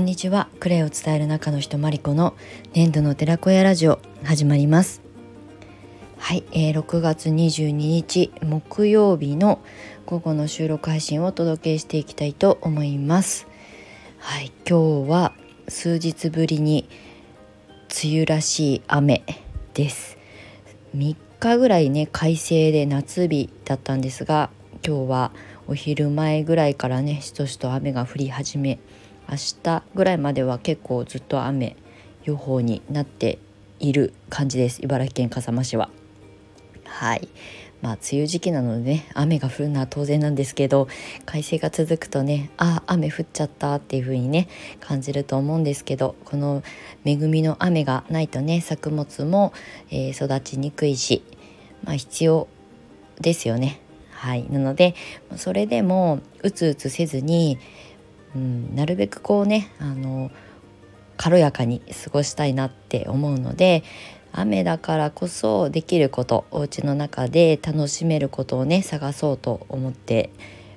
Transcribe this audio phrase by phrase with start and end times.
[0.00, 0.48] んにちは。
[0.60, 2.34] クレイを伝える中の人マリコの
[2.72, 5.02] 年度の寺子屋ラジオ始まります。
[6.18, 9.60] はい、えー、6月22日木曜日の
[10.06, 13.46] 午後の収録配信をお届けしていきたいと思います。
[14.18, 15.34] はい今日は
[15.68, 16.88] 数日ぶりに
[18.02, 19.22] 梅雨らしい雨
[19.74, 20.16] です。
[20.96, 24.50] 3日ぐらいね快晴で夏日だったんですが
[24.86, 25.32] 今日は
[25.68, 28.78] お昼前ぐらいからねしとしと雨が降り始め
[29.30, 31.76] 明日ぐらいまでは結構ずっと雨
[32.24, 33.38] 予報になって
[33.78, 35.88] いる感じです茨城県笠間市は。
[36.84, 37.28] はい
[37.80, 40.88] まあ梅雨時期なのでね雨が降るのは当然なんですけど
[41.24, 44.48] 快晴が続くとねあ雨降っちゃったっていう風にね
[44.80, 46.62] 感じると思うんですけどこの
[47.04, 49.52] 恵みの雨がないとね作物も、
[49.90, 51.22] えー、育ちにくいし、
[51.84, 52.48] まあ、必要
[53.20, 53.80] ですよね。
[54.10, 54.94] はい、なので
[55.36, 57.58] それでもうつうつせずに
[58.34, 60.30] うん、なるべくこうねあの
[61.16, 63.82] 軽やかに過ごしたいなって思うので
[64.32, 70.30] 雨だからこそできることお家の中で楽しめることをね探そうと思って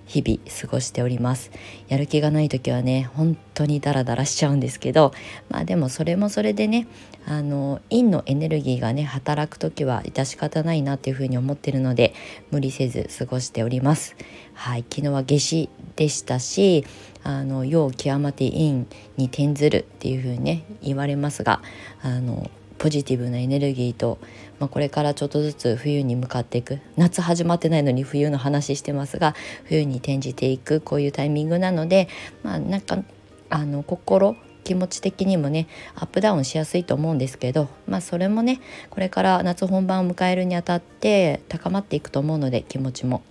[0.06, 1.52] 日々過ごしております。
[1.88, 5.14] やる気がない時はね本当にダラダラしちゃうんですけど
[5.50, 6.88] まあでもそれもそれでね
[7.26, 12.14] あの陰のエネルギーがね働く時は致し方ないなっていうふうに思ってるので
[12.52, 14.16] 無理せず過ごしております。
[14.54, 16.86] はい昨日は夏至でしたし
[17.24, 18.86] あの陽極まて陰
[19.18, 21.62] に転ずるっていうふうにね言われますが
[22.02, 22.50] あの
[22.84, 24.20] ポジティブなエネルギーと、
[24.64, 26.80] まあ、これからちょっとずつ冬に向かっていく。
[26.96, 30.80] 夏始まってないのに冬の話してますが冬に転じていく。
[30.80, 32.08] こういうタイミングなので
[32.44, 33.04] まあなんか
[33.50, 43.22] あの心気持ち的にもねアップダウンしやすいと思うんですけどまあそれもねこれから夏本番を迎えるにあたって高まっていくと思うので気持ちも。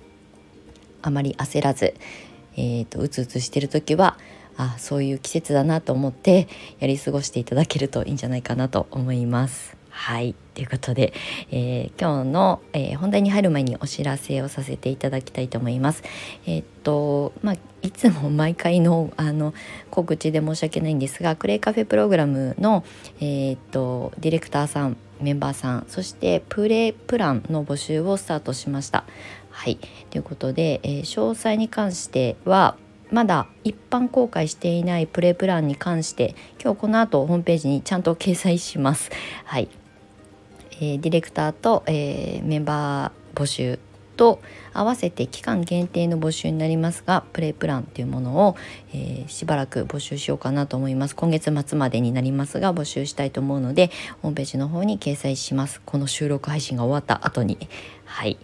[1.01, 1.95] あまり焦らず、
[2.57, 4.19] えーと、うつうつしてる時は
[4.59, 6.47] あそういう季節だなと思って
[6.79, 9.79] やり過ごしていただけるといいんじゃないかなと思います。
[9.89, 10.35] はい。
[10.55, 11.13] ということで、
[11.51, 16.03] えー、今日の、えー、本題に入る前にお知らせをさせていただきたいと思います。
[16.47, 19.55] えー、っとまあいつも毎回のあの
[19.91, 22.85] 告知で申し訳ないんですがクレイカフェプログラムの、
[23.21, 29.05] えっとディレクターさんメンバーさんそしてプレイプランの募集をスタートしました。
[29.51, 29.79] はい
[30.11, 32.77] ということで、え詳細に関しては
[33.13, 39.11] まだ一般公開していないプレイプランに関して今日この後ホームページにちゃんと掲載します。
[39.45, 39.69] はい、
[40.81, 43.79] えー、ディレクターと、えー、メンバー募集
[44.17, 44.41] と
[44.73, 48.57] 合わせて期間限定の募集になりますがプレイプランというものを、
[48.93, 51.17] えー、しばらく募集しようかなと思います。
[51.17, 53.91] 今月末までになりますが募集したいと思うので
[54.21, 55.81] ホームページの方に掲載します。
[55.85, 57.59] この収録配信が終わった後に。
[58.05, 58.39] はい。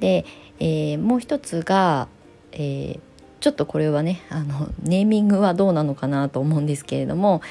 [0.00, 0.24] で、
[0.58, 2.08] えー、もう一つが、
[2.52, 3.00] えー、
[3.40, 7.42] ちょっとこれはねあのネーミングはどうなのかなと思うんですけれども、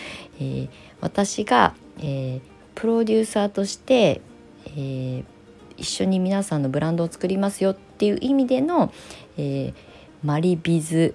[0.41, 0.67] え、
[1.01, 2.41] 私が、えー、
[2.79, 4.21] プロデューサーとして、
[4.67, 5.25] えー、
[5.75, 8.93] 一緒に皆さんのブランドを作りますよっていう意味での、
[9.37, 9.73] え
[10.23, 11.13] マリビズ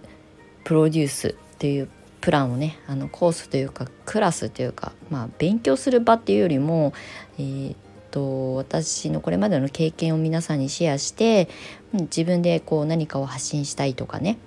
[0.65, 1.89] プロデュースという
[2.21, 6.93] プランをねあのコースというかクラスというか、まあ、勉強する場っていうよりも、
[7.39, 7.77] えー
[8.11, 11.49] と私のこれまでの経験を皆さんにシェアして
[11.93, 14.39] 自分でこう何かを発信したいとかね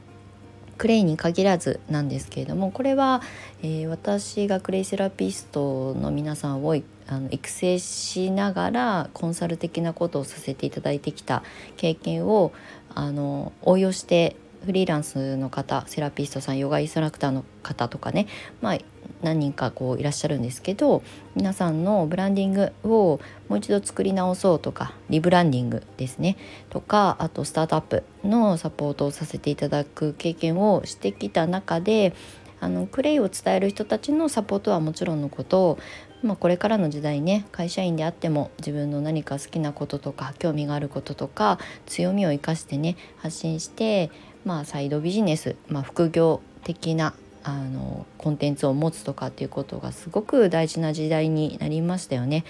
[0.78, 3.22] クレイに限らずなんですけれどもこれは、
[3.61, 6.75] えー、私がクレイセラピストの皆さんを
[7.07, 11.44] あの育成しながらコンサル的なことをさせていただいてきた
[11.78, 12.51] 経験を
[12.94, 14.35] あの応用して
[14.66, 18.28] フリーランスの方セラピストさんヨガインストラクターの方とかね、
[18.62, 18.78] まあ、
[19.22, 21.03] 何人かこういらっしゃるんですけど
[21.35, 26.38] 皆さんのブランディングをもう一度作り直そうとかリブランディングですね。
[26.69, 32.13] とかあとスタートアップのサポートをさせていただく経験をしてきた中で
[32.59, 35.78] あのクレイを伝える人たちのサポートはもちろんのこと
[36.23, 44.09] まあ、これからの時代ね会社員であっても自分の何か好きなこととか興味があることとか強みを生かしてね発信して、
[44.43, 52.43] まあ、サイドビジネス、まあ、副業的なあのコンテンツを持つとかっていうことがすごく大事な時代になりましたよね。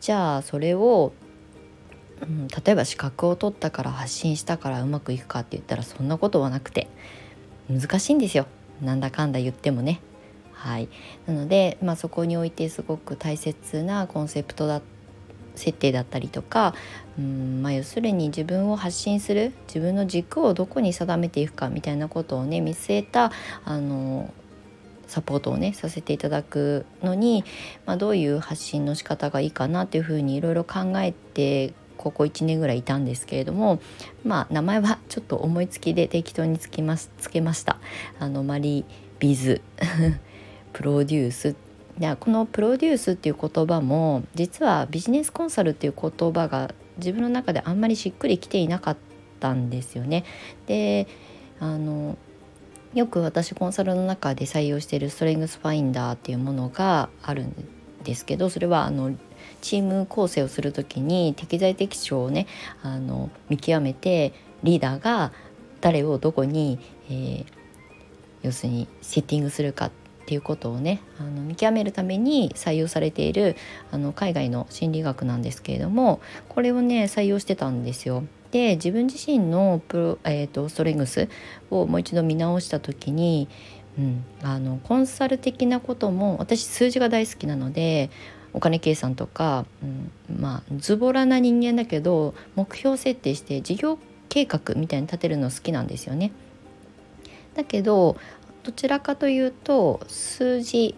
[0.00, 1.12] じゃあそれを、
[2.22, 6.88] うん、例えば資格を取ったから発信したからうまくいくかって言ったらそんなことはなくて
[7.68, 8.46] 難しいんですよ
[8.80, 10.00] なんだかんだ言ってもね。
[10.60, 10.90] はい、
[11.26, 14.82] なので、まあ、そこにおいてすごく大切なコンセプトだ
[15.54, 16.74] 設定だったりとか
[17.18, 23.32] うんまあ要するに自分を発信する自分の軸をどこに定めていくかみたいなことをね見据えた
[23.64, 24.32] あの
[25.06, 27.42] サポートをねさせていただくのに、
[27.86, 33.80] まあ、どういう発信の仕方がいいかなっていうふうにいろいろ考えてここ1年ぐらいいたんですけれども
[34.24, 37.78] まあ名前は ちょっと思いつきで適当につきますつけました。
[38.18, 38.84] あのマリー
[39.18, 39.62] ビズ
[40.72, 41.56] プロデュース
[42.18, 48.96] このプロデュースっていう言葉も実はビジネスコンサルっていう言葉が自分の中であんまりしっくりきていなかっ
[49.38, 50.24] たんですよね。
[50.66, 51.06] で
[51.58, 52.16] あの
[52.94, 57.54] よく私コンサルの中で採用しているストレングスファインダーっていうものがあるん
[58.02, 59.14] ですけどそれはあの
[59.60, 62.46] チーム構成をする時に適材適所をね
[62.82, 64.32] あの見極めて
[64.64, 65.32] リーダーが
[65.80, 66.78] 誰をどこに、
[67.08, 67.46] えー、
[68.42, 69.90] 要するにセッティングするかっ
[70.30, 73.56] っていうことをねあの見極めるために採用されている
[73.90, 78.22] あの海外の心理学なんですけれどもこれをね採用してたんですよ。
[78.52, 81.28] で自分自身のプロ、えーと、ストレングス
[81.68, 83.48] をもう一度見直した時に、
[83.98, 88.08] うん、あのコンサル的なことも私数字が大好きなので
[88.52, 93.98] お金計算とか、うん、まあズボラな人間だけど目標設定して事業
[94.28, 96.30] 計画みたいに立てるの好きなんですよね。
[97.54, 98.16] だけど
[98.70, 100.94] どちらかというと数字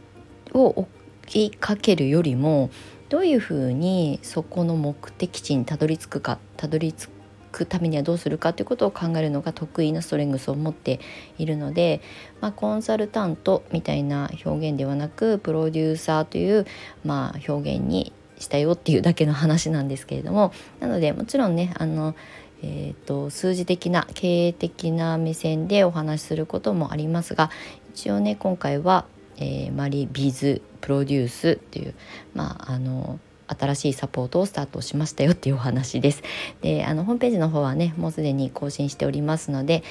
[0.52, 0.86] を
[1.26, 2.68] 追いかけるよりも
[3.08, 7.08] どういうふうにそこの目的地にたどり着くかたどり着
[7.50, 11.00] くためにはどうするかということを考えるのが得意なストレングスを持って
[11.38, 12.02] いるので、
[12.42, 16.66] まあ、コンサルタントみたいな表現ではなくプロデューサーという、
[17.06, 20.52] まあ、表現にしたよっていうだけの話なんですけれども。
[20.80, 22.14] なのでもちろんねあの
[22.62, 27.50] えーと、数字的な経営的な目線でお話しすることもありますが
[27.94, 29.04] 一応ね今回は、
[29.36, 31.94] えー、マリビズプロデュースっていう
[32.34, 33.18] まああの
[33.48, 36.22] 新しいサポートをスタートしましたよっていうお話です。
[36.62, 39.82] であのホームページの方はねもうすでに更新しておりますので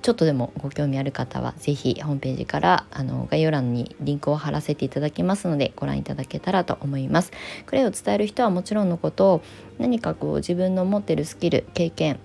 [0.00, 7.32] ちょっとでもご興味ある方は是非ホームページからあの概要欄にリンクを貼らせていただきますのでご覧いただけたらと思います。
[7.66, 9.42] クレイを伝える人はもちろんのこと
[9.78, 12.20] 何かこう自分の持ってるスキル経験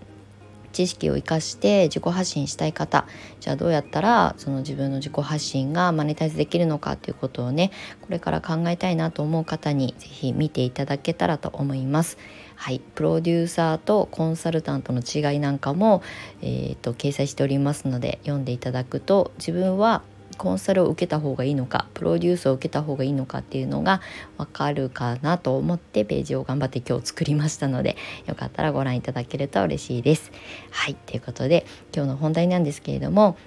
[0.74, 3.06] 知識を生かして自己発信したい方
[3.40, 7.72] じゃあどうやったらその自分の自己発信がマネタイズできるのかっていうことをね
[8.02, 12.18] これから考えたいなと思う方に是非見ていただけたらと思います。
[12.56, 16.02] はい、プロデューサーとコンサルタントの違いなんかも、
[16.42, 20.02] えーと、掲載しておりますので読んでいただくと自分は
[20.38, 24.02] コンサルを受けた方がいいのかプロデュースを受けた方がいいのかっていうのが
[24.38, 30.32] わかるかなと思ってページを頑張って今日作りましたのでよかったらご覧いただけると嬉しいです。
[30.72, 31.66] はいということで
[31.96, 33.38] 今日の本題なんですけれども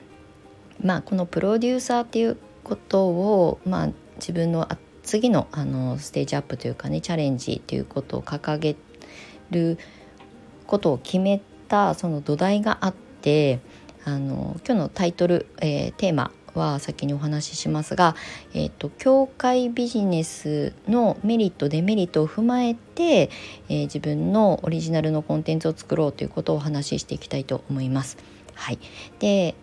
[0.83, 4.69] まあこのプロデューサーっていうことをまあ自分の
[5.03, 8.77] 次のあのステージアップというかねチャレンジということを掲げ
[9.51, 9.79] る
[10.67, 13.61] ことを決めたその土台があって
[14.05, 18.17] あの今日のタイトル、えー、テーマは先にお話ししますが、
[18.55, 23.31] えーと、教会ビジネスのメリットデメリットを踏まえて、
[23.69, 28.17] えー、自分のオリジナルのコンテンツを作ろうということをお話ししていきたいと思います。
[28.55, 28.79] はい、
[29.19, 29.55] で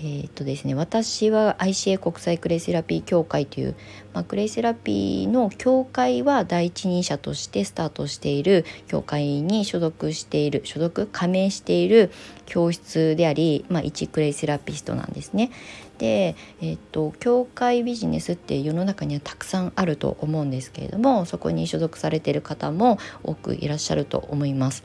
[0.00, 3.74] ー、っとですね、私は ICA 国際クレイセラピー協会という、
[4.14, 12.12] まあ、クレイセラピーの協会は第一人者としてスタートしている協会に所属している所属加盟している
[12.46, 15.50] 教室であり、まあ、一クレイセラピストなんですね。
[15.98, 24.84] で、え、っと協会ビジネスって世の中にはたくさんあると思うんですけれどもそこに所属されている方も多くいらっしゃると思います。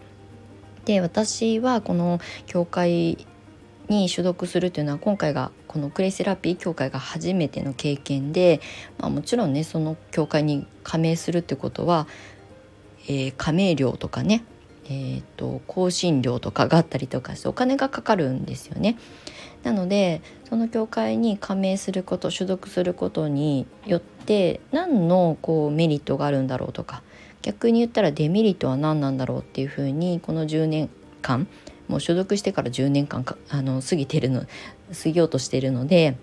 [0.85, 3.25] で私はこの協会
[3.89, 8.61] に所属するというのは今回がこのクレイセラピー協会が初めての経験で、
[8.97, 12.07] まあ、もちろんねその協会に加盟するってことは、
[13.07, 14.43] えー、加盟料とかね、
[14.85, 18.97] えーと、更新料とかがあったりとかしてお金がかかるんですよね。
[19.63, 27.01] なのでその協会に加盟すること所属することによって何のこうメリットがあるんだろうとか
[27.41, 30.89] 逆に言ったらデメリットは何なんだろうっていうふうにこの10年
[31.21, 31.47] 間
[31.87, 36.17] もう所属してから10年間あの過ぎてるの過ぎようとしているので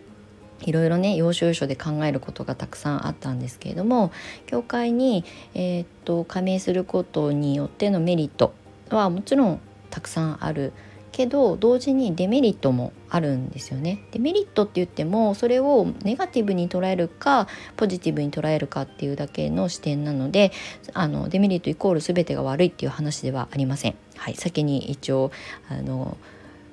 [0.63, 4.13] いろいろね要所要所で考えることがたくさんあったんですけれども
[4.47, 8.53] 教会に、えー、っと加盟することによってのメリット
[8.91, 10.73] はもちろんたくさんある
[11.21, 14.03] けど同時にデメリットもあるんですよね。
[14.13, 17.47] デメリットって言ってもそれをネガティブに捉えるか
[17.77, 20.51] ポジティブに捉えるかっていうだけの視点なので
[20.95, 23.97] あのデメリットイコール全てが悪いっていう話ではありません。
[24.17, 25.31] はい、先に一応
[25.69, 26.17] あの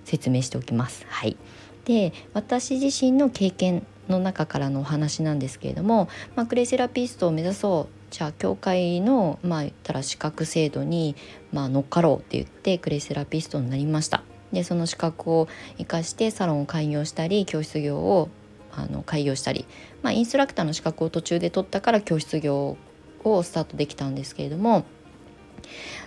[0.05, 1.05] 説明しておきます。
[1.09, 1.35] はい、
[1.83, 11.17] で私自身の経験の中からのお話なんですけれども、まあ、クレイセラピストを目指そうじゃあ教会のまあ言ったら資格制度に
[11.51, 18.29] まあ乗っかろうって言ってクレイセラピストになりましたでその資格を生かしてサロンを開業したり教室業を
[18.71, 19.65] あの開業したり、
[20.03, 22.77] まあ、インストラクターの資格を途中で取ったから教室業
[23.23, 24.85] をスタートできたんですけれども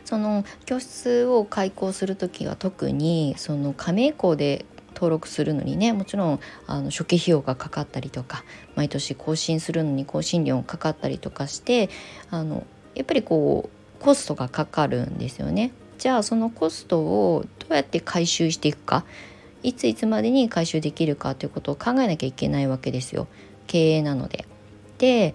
[0.04, 8.44] その教室を開校する時は特にその加盟校で登録するのにねもちろんあの初期費用がかかったりとか
[8.75, 11.90] 毎年更新するのに更新料がかかったりとかして
[12.30, 15.73] あのやっぱりこうコストがかかるんですよね。
[16.00, 19.04] じゃあそのコストをどうやって回収していくか
[19.62, 23.28] いついつまでに回収できるかということを考えなきゃいけないわけですよ
[23.66, 24.47] 経営なので。
[24.97, 25.35] で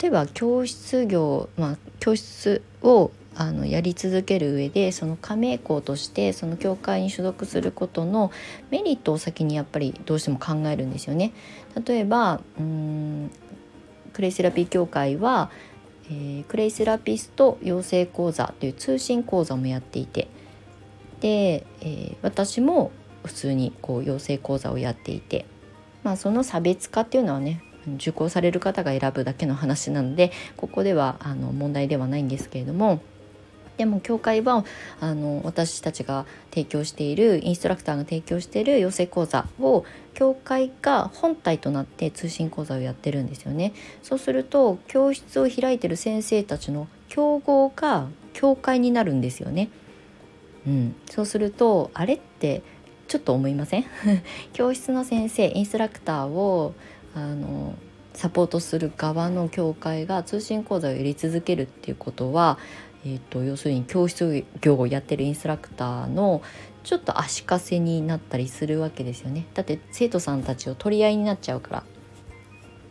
[0.00, 8.30] 例えば教室業、まあ、教室をあのやり続ける上でその加盟校としてその教会に所属することの
[8.70, 11.32] メリットを先にやっぱりどうしても考えるんですよね。
[11.84, 13.30] 例えばうーん
[14.12, 15.50] クレイセラピー協会は、
[16.10, 20.28] えー、クレイセラピスト養成講座という通信講座もやっていて
[21.20, 22.90] で、えー、私も
[23.24, 25.46] 普通にこう養成講座をやっていて、
[26.02, 27.62] まあ、その差別化っていうのはね
[27.96, 33.00] 受講される方が選ぶだけの話なのでここではあの問題ではないんですけれども
[33.76, 34.64] でも教会は
[35.00, 39.84] あの私たちが提供しているインストラクターが提供している養成講座を
[40.14, 43.72] 教会が本体となって通信講座をやってるんですよね。
[44.02, 49.68] そうすると教室を開いてる先生たちの競合が教会になるんですよね。
[50.66, 52.62] うん、そうするとあれって
[53.06, 53.84] ちょっと思いません？
[54.54, 56.74] 教室の先生インストラクターを
[57.14, 57.74] あの
[58.14, 62.58] サポートする側の教会が通信講座をやり続けるっていうことは、
[63.04, 66.40] えーと、要するに教室業をやってるインストラクターの
[66.84, 69.46] ちょっと足かせになったりするわけですよね。
[69.54, 71.84] だって生徒さんたちを取り合いになっちゃうから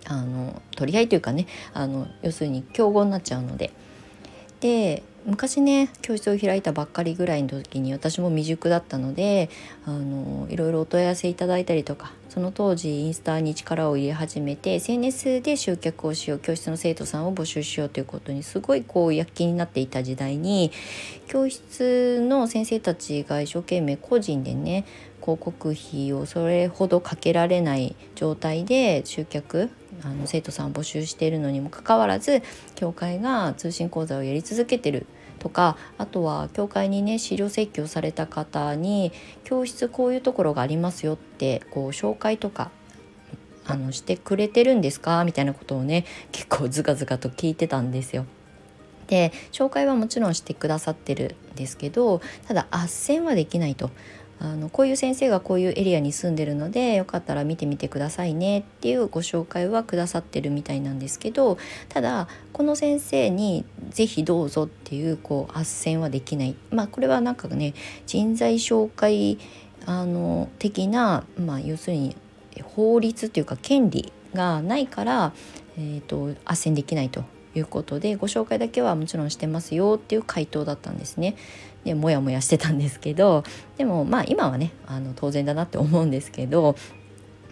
[0.06, 3.72] あの取り合いというかねあの要するに競合になっちゃうので。
[4.60, 9.50] で昔ね教室を開いたばっかりぐらいの時に私も未熟だったので
[9.86, 20.72] あのいろいろお問い合わせいただいたりとかその当時インスタに力を入れ始めて SNS で集客をしよう教室の生徒さんを募集しようということにすごいこう躍起になっていた時代に
[21.28, 24.86] 教室の先生たちが一生懸命個人でね
[25.22, 29.70] 広告費をそれほどかけられない状態で集客
[30.06, 32.42] あの生徒さんを募集しているのにもかかわらず
[32.76, 35.06] 教会が通信講座をやり続けてる
[35.40, 39.12] とかあとは教会にね資料請求された方に
[39.44, 42.72] 教室こういうところがありますよってこう紹介とか
[43.66, 45.24] あのしてくれてるんですか？
[45.24, 48.26] みたいなことをね結構ズカズカと聞いてたんですよ。
[49.08, 53.92] で紹介はもちろんしてくださってるんですけどただ斡旋はできないと
[54.40, 65.62] あのこういう先生がこういうエリアに住んでるのでよかったら見てみてくださいねっていうご紹介はくださってるみたいなんですけどただこの先生に是非どうぞっていうこう斡
[65.96, 67.74] 旋はできないまあこれはなんかね
[68.06, 69.40] 人材紹介
[69.86, 72.16] あの的な、まあ、要するに
[72.64, 75.34] 法律っていうか権利がないから、
[75.78, 77.24] えーと、斡旋できないと
[77.56, 81.36] いうことでご紹介だけはもちろんしてますよっていう回答だったんですね。
[81.84, 83.44] でモヤモヤしてたんですけど
[83.78, 86.76] でもまあ今はねあの当然だなって思うんですけど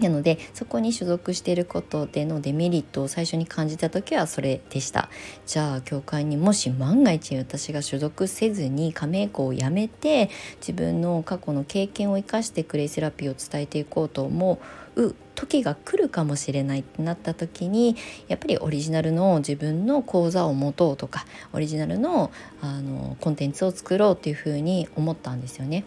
[0.02, 5.10] なのでそこに所属していることでのデメリットを最初に感じた時はそれでした
[5.46, 10.30] じゃあ教会にもし万が一私が所属せずに加盟校を辞めて
[10.60, 14.60] 自分の過去の経験を生かしてクレイセラピーを伝えていこうと思
[14.96, 17.96] う時が来るかもしれないってなった時に
[18.28, 22.32] やっぱりオリジナルの自分の講座を持とうとかオリジナルの
[22.62, 25.84] あのコンテンツを作ろうっていうふうに思ったんですよね。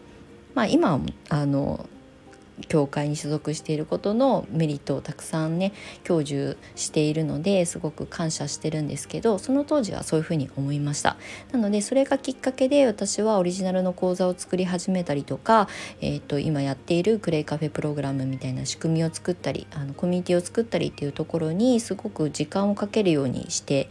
[0.55, 1.89] まあ、今あの
[2.69, 5.73] 教会に所属していることのメリットをたくさんね
[6.07, 11.17] 享受しているのですごく感謝してるんですけどその当時はそういうふうに思いました
[11.53, 15.69] なのでそれがきっかけで私はオリジナルの講座を作り始めたりとか、
[16.01, 23.89] えー、と今やっているクレイカフェプログラムみたいな仕組みを作ったりあのコミュニティを作ったりっていうところにすごく時間をかけるようにして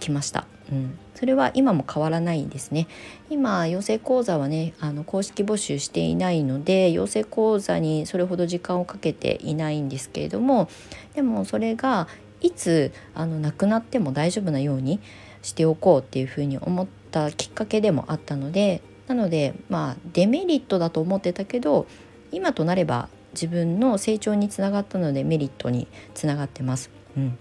[0.00, 0.55] きました。
[0.70, 2.88] うん、それは今も変わらないですね。
[3.30, 10.68] 今養成講座はねあの公式募集していないので養成講座にそれほど時間をかけていないんですけれども
[11.14, 12.08] でもそれが
[12.40, 15.00] いつあのなくなっても大丈夫なように
[15.42, 21.86] しておこうっていうふうに思ったきっかけでもあったのでなのでまあデメリットだと思ってたけど
[22.32, 26.90] 今となれば自分の成長につながったのでメリットにつながってます。
[27.16, 27.38] うん、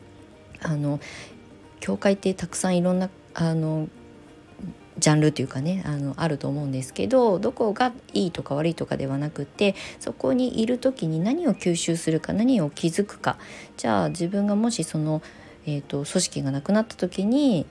[0.61, 0.99] あの
[1.85, 3.87] 教会ってたくさんいろんなあの
[4.97, 13.37] ジャンルというかねあのあると思うんですけどどこがいいとか悪いとかではなくてそこにいる時に何を吸収するか何を気づくか。
[13.77, 15.21] じゃあ自分がもしその、
[15.67, 17.67] えーと、組織がなくなった時に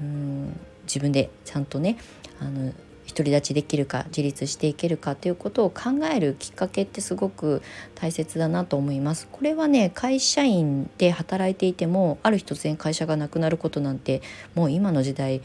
[0.00, 1.98] うん自分でちゃんとね
[2.38, 2.72] あの
[3.08, 7.62] 独り立ちできるか自立していけるかということを考えるきっかけってすごく
[7.94, 9.28] 大切だなと思います。
[9.30, 14.22] これはね会社員で働いていてもある日突然会社がなくなることなんて
[14.54, 15.40] もう今の時代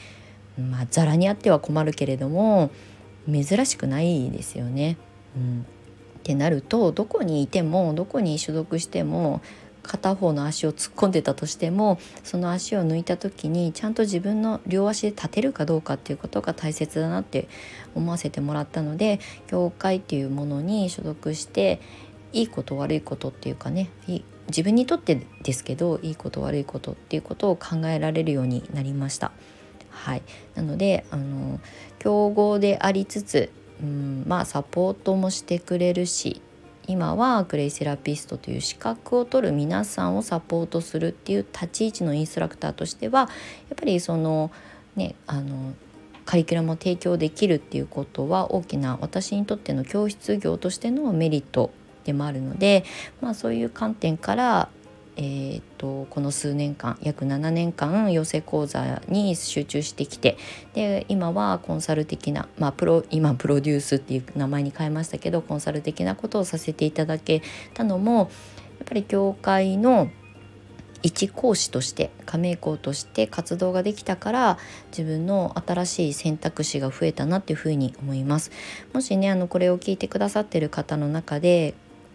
[0.59, 2.71] まあざらにあっては困るけれども
[3.31, 4.97] 珍しくないですよね。
[5.35, 5.65] うん
[6.21, 9.41] ってなるとどこにいてもどこに所属しても
[9.83, 17.47] 片方の足を突っ込んでたとしてもその足を抜いた時にちゃんと自分の両足で立てるかどうかっていうことが大切だなって
[17.95, 21.81] 思わせてもらったので教会っていうものに所属して
[22.33, 23.89] いいこと悪いことっていうかね
[24.47, 29.31] 自分にとってですけどいいこと悪いことっていうことを考えられるようになりました。
[29.89, 30.23] はい、
[30.55, 31.59] なのであの
[31.99, 36.41] 強豪でありつつ、うん、まあサポートもしてくれるし
[36.91, 43.29] 今はクレイセラピストという資格を取る皆さんをサポートするっていう立ち位置のインストラクターとしてはやっ
[43.77, 44.51] ぱりその
[44.97, 45.73] ねあの
[46.25, 51.71] カリキュラムを提供できるっていうことは大きな私にとっての教室業としてのメリット
[52.03, 52.83] でもあるので、
[53.21, 54.69] まあ、そういう観点から
[55.17, 60.37] えーと、この数年間約7年間養成講座に集中してきて
[60.73, 67.41] で今はコンサル的な、まあ、プロ今プロデュースっていう名前に変えましたけどコンサル的なことをさせていただけ
[67.73, 68.27] たのもやっ
[68.85, 70.09] ぱり教会の
[71.03, 74.57] 一講師として加盟校として活動ができたから
[74.91, 78.51] 自分の新しい選択肢が増えたなっていうふうに思います。
[78.93, 81.73] もしねあのこれを聞いてくださってる方の中で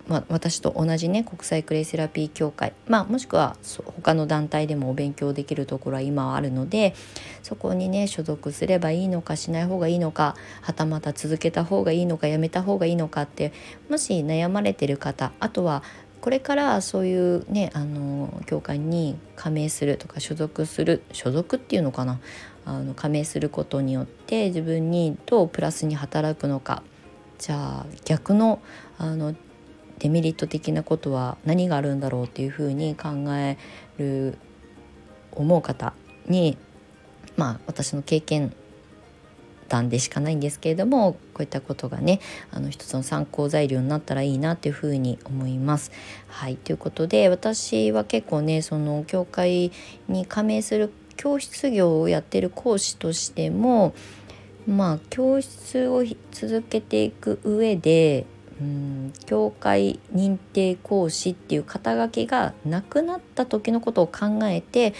[0.08, 3.56] まあ、私と同じね国際クレイセラピー協会、まあ、もしくは
[3.96, 6.94] 他の団体でもお勉強できるところは今はあるので
[7.42, 13.52] そこにね所属すればいいのかしない方がいいのかはたまた続けた方がいいのかやめた方がいいのかって
[13.88, 15.82] もし悩まれてる方あとは
[16.20, 22.20] これからそういうねあの教会に加盟するとか所属する所属っていうのかな
[22.64, 26.82] あの加盟することによって自分にどうプラスに働くのか
[27.38, 28.60] じゃあ逆の
[28.98, 29.34] あの
[29.98, 33.56] デメリット的なことは何があるんだろうっていうふうに考え
[33.98, 34.38] る
[35.32, 35.94] 思う方
[36.26, 36.58] に
[37.36, 38.54] まあ私の経験
[39.68, 45.90] 談でしかないんですけれどもこういったことがねあの一つの参考材料になったらいいなっていうふうに思います。
[46.28, 49.72] はいということで私は結構ねその教会
[50.08, 53.94] に加盟する教室業をやってる講師としても
[54.66, 58.26] まあ教室を続けていく上で
[58.60, 64.94] うん教会認定講師っていう肩書きがなくなった時のことを考えて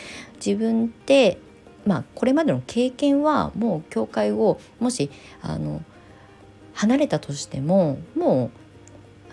[0.44, 1.38] 自分で
[1.86, 5.82] まあこれまでの経験はもう教会をもしあの
[6.74, 8.50] 離れたとしてもも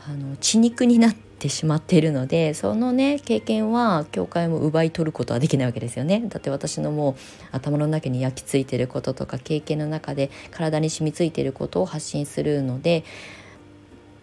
[0.07, 6.23] うあの血肉になってしまっているのでそのね経験は教会も奪い取ることはできないわけですよね。
[6.27, 7.15] だって私のもう
[7.51, 13.03] 頭の中に焼き付いてることとか経験の中で体に染みついてることを発信するので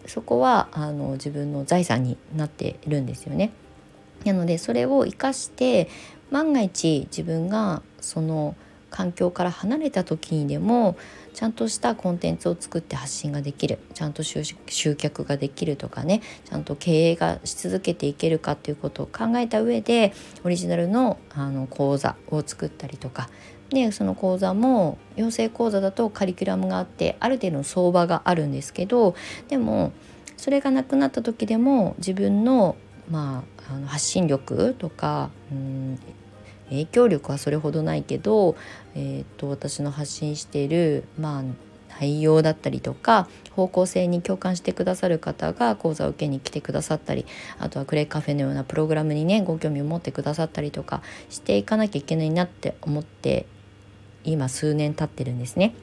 [0.06, 3.52] そこはあの自分の財産になっているんですよね。
[4.24, 5.88] なのでそれを生かして
[6.30, 8.54] 万が一自分がその
[8.90, 10.96] 環境から離れた時にでも
[11.32, 20.12] ちゃんとしたコンテンツを作って発信ができるちゃんと集客ができるとかねちゃんと経営がし続けていけるかっていうことを考えた上で
[20.44, 23.30] オリジナルのあの講座を作ったりとか
[23.70, 29.14] でその講座も養成講座だとカリキュラムがあってある程度の相場があるんですけど
[29.48, 29.92] でも
[30.36, 32.76] それがなくなった時でも自分の,、
[33.10, 35.98] まあ、あの発信力とかうん
[36.70, 38.54] 影響力はそれほどないけど、
[38.94, 41.42] えーと、と私の発信している、まあ、
[42.00, 47.26] 内容だったりとか方向性に共感してくださる方が講座を受けに来てくださったり
[47.58, 53.46] あとはクレイカフェのようなプログラムにねご興味を持ってくださったりとかしていかなきゃいけないなって思って
[54.24, 55.74] 今数年経ってるんですね。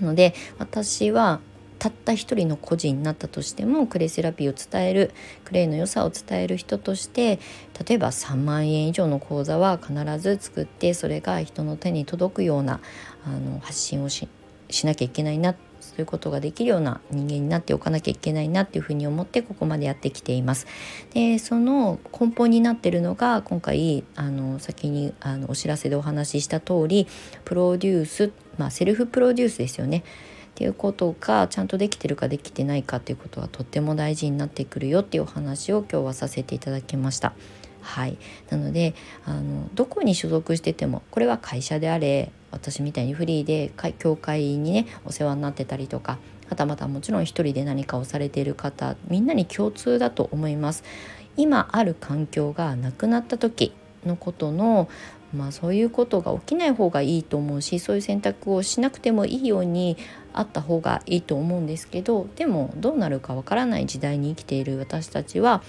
[0.00, 1.40] なので私は
[1.78, 5.12] たった一人の個人になったとしてもクレイセラピーを伝える
[5.44, 7.38] クレイの良さを伝える人として
[7.86, 12.80] 例えば3万円以上の講座は必ず作ってそれが人の手に届くような
[13.24, 14.28] あの発信をし
[14.84, 15.67] なきゃいけないなって
[15.98, 20.68] そういうことができるような人間になっておかなきゃいけないなっていうふうに思ってここまでやってきています。
[21.12, 27.08] でその根本になってるのが今回あの先にあのお知らせでお話しした通り
[27.44, 30.04] プロデュース、まあ、セルフプロデュースですよね。
[30.50, 37.32] っていうことがちゃんとできてるかできてないかっていうことはとっても大事になってくるよっていうお話を今日はさせていただきました。
[37.88, 38.18] はい、
[38.50, 46.18] なのであのどこに所属しててもこれは会社であれ私みたいにフリーで教会にねお世話になってたりとか
[46.50, 50.84] はたまたもちろん一人で何かをされている方みんなに共通だと思います。
[51.38, 53.72] 今ある環境がなくなった時
[54.04, 54.88] のことの
[55.34, 59.96] まあそういうことが起きない方がいいと思うしそういう選択をしなくてもいいように
[60.32, 65.62] あった方がいいと思うんですけどでもどうなるかわからない時代に生きている私たちは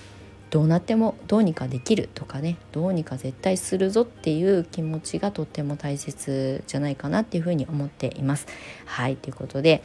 [0.49, 8.47] どうなってもどうにかできるとかねどうにか絶対するぞっていう気持ちがとっても大切じゃないかなっていうふうに思っています。
[8.85, 9.83] はいということで、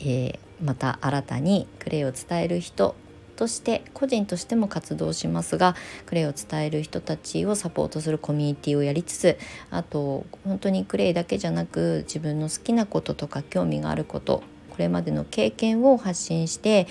[0.00, 2.94] えーまた新たにクレイを伝える人
[3.36, 5.74] として個人としても活動しますが
[6.06, 9.38] クレイを伝える人たちをサポートするコミュニティをやりつつ
[9.70, 16.86] あと本当にクレイだけじゃなく自分の好きなこととか興味があることこれまでの経験を発信して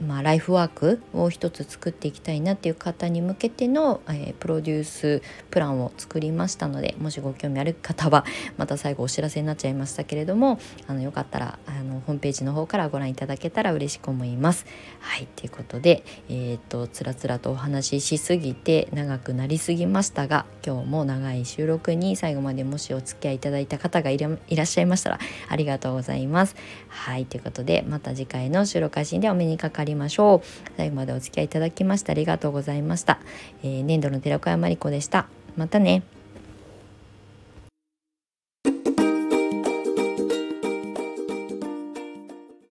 [0.00, 8.24] まあ、ライフワークを一つ作っていきたいなっていう方に向けての、えー、プロデュースプランを作りましたのでもしご興味ある方は
[8.56, 14.66] また最後お知らせになっちゃいましたけれどもあのよかったらあのホームページの方からご覧いただけたら嬉しく思います。
[15.00, 24.30] はいということで、えーと、つらつらとお話ししすぎて長くなりすぎましたが今日も長い収録に最後までもしお付き合いいただいた方がいら
[24.62, 26.56] っしゃいましたらありがとうございます。
[26.88, 30.46] はいということでまた次回の収録配信でお目にかかりりましょう。
[30.76, 33.18] 最後までお付き合いいただきましてありがとうございました、
[33.62, 35.26] えー、年度の寺子山理子でした。
[35.56, 36.02] またね。